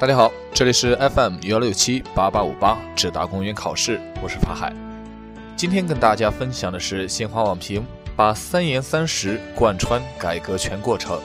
[0.00, 4.72] 大家好，这里是 FM 幺六七八八五八智达公务员考试，我是法海。
[5.56, 11.20] 今天跟大家分享的是新华网评，把三严三实贯穿改革全过程。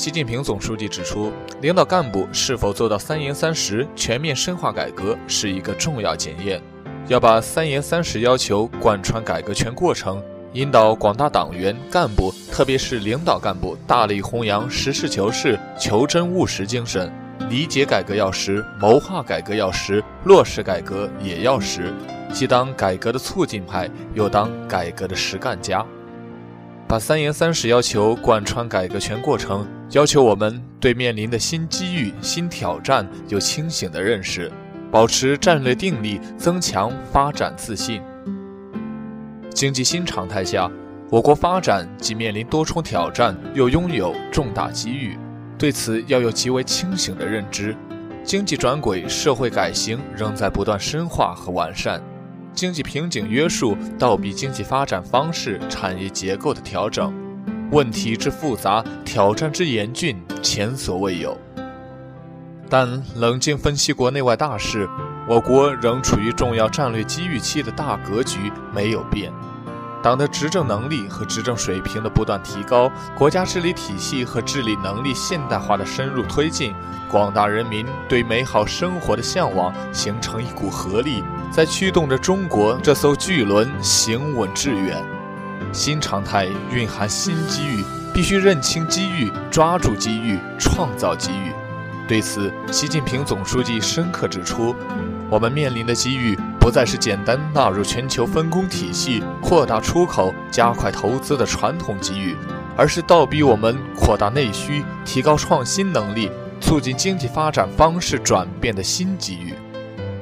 [0.00, 6.58] 习近平总书记指出，领导干部是否做到“三严三实”全面深化改革是一个重要检验。
[7.06, 10.24] 要把“三严三实”要求贯穿改革全过程，
[10.54, 17.12] 引导广大党员干部，特别是领导干部，大力弘扬实事求是、求真务实精神，
[17.50, 21.92] 理解改革要实，谋划改革要实，落实改革也要实，
[22.32, 25.84] 既当改革的促进派，又当改革的实干家。
[26.90, 29.64] 把“三严三实”要求贯穿改革全过程。
[29.90, 34.50] 要求我们对面临的新机遇、新挑战有清醒的认识，
[34.90, 38.02] 保持战略定力，增强发展自信。
[39.50, 40.68] 经济新常态下，
[41.10, 45.16] 我国发展既面临多重挑战，又拥有重大机遇，
[45.56, 47.76] 对此要有极为清醒的认知。
[48.24, 52.02] 经济转轨、社会改型仍在不断深化和完善，
[52.52, 57.14] 经济瓶颈约束倒逼经济发展方式、产业结构的调整。
[57.70, 61.36] 问题之复杂，挑战之严峻，前所未有。
[62.68, 64.88] 但冷静分析国内外大势，
[65.28, 69.32] 我国仍处于重要战略机遇期的大格局没有变。
[70.02, 76.74] 党的执政能力和执政水平的不断提高，国家治理体系和治理能力现代化的深入推进，
[77.10, 85.02] 广大人民对美好生活的向往，形成一股合力，在驱动着中国这艘巨轮行稳致远。
[85.72, 87.84] 新常态蕴含新机遇，
[88.14, 91.52] 必须认清机遇，抓住机遇，创造机遇。
[92.08, 94.74] 对此，习近平总书记深刻指出，
[95.28, 102.36] 我们面临的机遇不再是简单纳入全球分工体系、扩大出口、加快投资的传统机遇，
[102.76, 109.54] 而是倒逼我们扩大内需、提高创新能力、促进经济发展方式转变的新机遇。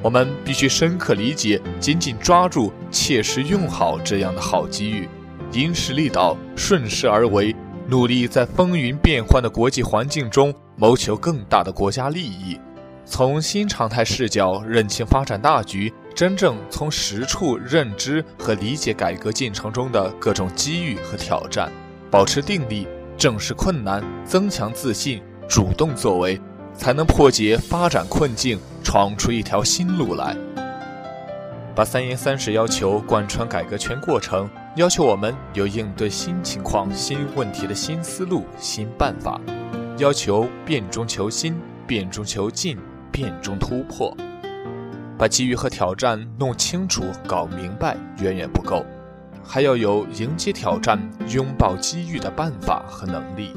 [0.01, 5.09] 我们必须深刻理解，紧紧抓住、切实用好这样的好机遇。
[5.51, 7.55] 因势利导，顺势而为，
[7.87, 12.57] 努力在风云变幻的国际环境中谋求更大的国家利益。
[13.03, 21.71] 从新常态视角认清发展大局，真正从实处认知和理解改革进程中的各种机遇和挑战，
[22.11, 26.39] 保持定力，正视困难，增强自信，主动作为，
[26.79, 30.33] 才能破解发展困境，闯出一条新路来。
[31.75, 34.49] 把“三严三实”要求贯穿改革全过程。
[34.75, 39.41] 要求我们有应对新情况、新问题的新思路、新办法，
[39.97, 42.77] 要求变中求新、变中求进、
[43.11, 44.15] 变中突破。
[45.17, 48.85] 把机遇和挑战弄清楚、搞明白远远不够，
[49.43, 50.97] 还要有迎接挑战、
[51.27, 53.51] 拥抱机遇的办法和能力。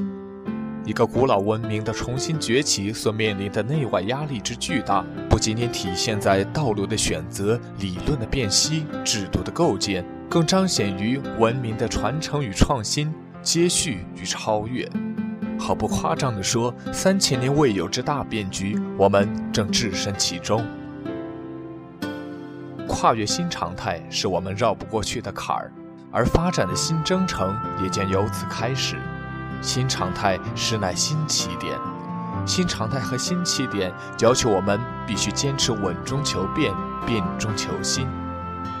[0.85, 10.05] 一个古老文明的重新崛起所面临的内外压力之巨大，不仅仅体现在道路的选择、理论的辨析、制度的构建。
[10.29, 13.13] 更彰显于文明的传承与创新、
[13.43, 14.89] 接续与超越。
[15.59, 20.65] 毫不夸张地说，三千年未有之大变局，我们正置身其中。
[22.87, 25.71] 跨越新常态是我们绕不过去的坎儿，
[26.11, 28.97] 而发展的新征程也将由此开始。
[29.63, 31.79] 新常态实乃新起点，
[32.45, 36.71] 新常态和新起点要求我们必须坚持稳中求变，
[37.07, 38.07] 变中求新。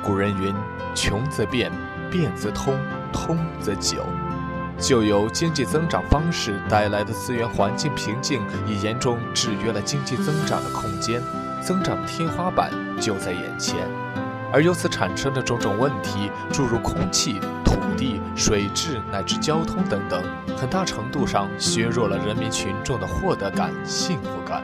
[0.03, 0.53] 古人云。
[0.95, 1.71] 穷则变，
[2.11, 2.77] 变则通，
[3.11, 4.05] 通则久。
[4.77, 11.19] 旧有经济增长方式带来的资源环境瓶颈，已严重制约了经济增长的空间，
[11.63, 12.71] 增长天花板
[13.01, 13.75] 就在眼前。
[14.53, 20.23] 而由此产生的种种问题，诸如空气、土地、水质乃至交通等等，
[20.55, 24.63] 很大程度上削弱了人民群众的获得感、幸福感。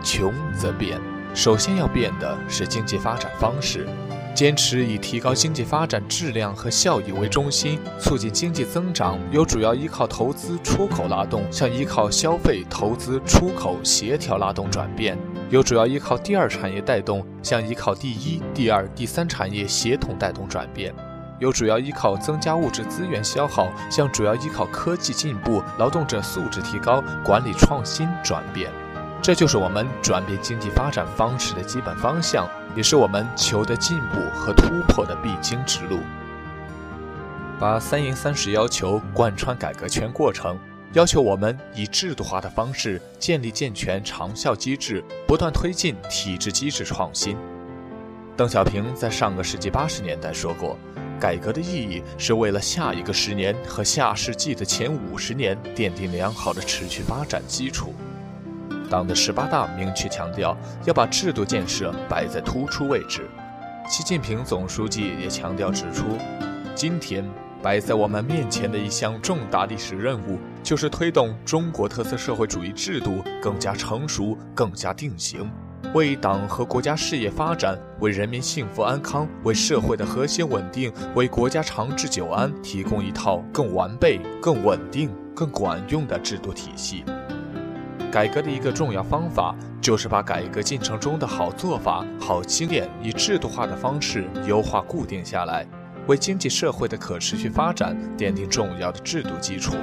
[0.00, 1.00] 穷则变，
[1.34, 3.84] 首先要变的是经济发展方式。
[4.32, 15.16] 坚持以提高经济发展质量和效益为中心，促进经济增长，由主要依靠投资出口拉动，向依靠消费、投资、出口协调拉动转变；
[15.50, 20.92] 由主要依靠第二产业带动，向依靠第一、第二、第三产业协同带动转变；
[21.38, 28.70] 由主要依靠增加物质资源消耗，向主要依靠科技进步、劳动者素质提高、管理创新转变。
[29.22, 32.46] 这就是我们转变经济发展方式的基本方向，
[32.76, 36.00] 也是我们求得进步和突破的必经之路。
[37.58, 40.56] 把“三严三实”要求贯穿改革全过程，
[40.94, 47.36] 要求我们以制度化的方式建立健全长效机制，不断推进体制机制创新。
[48.34, 50.78] 邓小平在上个世纪八十年代说过
[51.20, 57.94] ：“改革的意义是为了下一个十年和下世纪的前五十年奠定良好的持续发展基础。”
[58.88, 60.56] 党的十八大明确强调
[60.86, 63.28] 要把制度建设摆在突出位置。
[63.86, 66.16] 习近平总书记也强调指出，
[66.74, 67.22] 今天。
[67.62, 75.50] 摆在我们面前的一项重大历史任务，就是推动中国特色社会主义制度更加成熟、更加定型，
[75.92, 87.04] 为党和国家事业发展、为人民幸福安康、为社会的和谐稳定、为国家长治久安提供一套更完备、更稳定、更管用的制度体系。
[88.10, 95.66] 改革的一个重要方法，就是把改革进程中的好做法、好经验，以制度化的方式优化固定下来。
[96.08, 99.76] 为经济社会的可持续发展奠定重要的制度基础，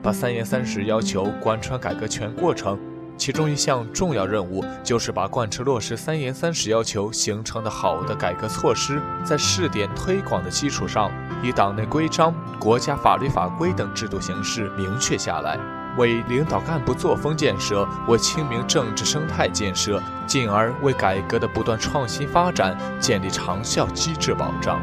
[0.00, 2.78] 把三严三实要求贯穿改革全过程。
[3.18, 11.10] 其中一项重要任务，就是把贯彻落实三严三实要求形成的好的改革措施，在试点推广的基础上，
[11.42, 15.58] 以党内规章、国家法律法规等制度形式明确下来。
[15.96, 24.80] 为领导干部作风建设，为清明政治生态建设，进而为改革的不断创新发展建立长效机制保障。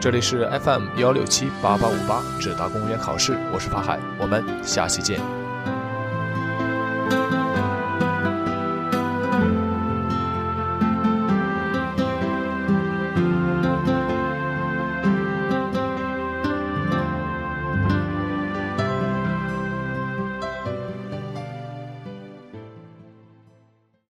[0.00, 5.39] 这里是 FM 幺六七八八五八，智达公务员考试，我是法海，我们下期见。